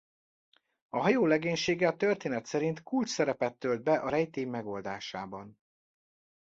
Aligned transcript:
A 0.89 0.99
hajó 0.99 1.25
legénysége 1.25 1.87
a 1.87 1.95
történet 1.95 2.45
szerint 2.45 2.83
kulcsszerepet 2.83 3.55
tölt 3.55 3.83
be 3.83 3.99
a 3.99 4.09
rejtély 4.09 4.43
megoldásában. 4.45 5.59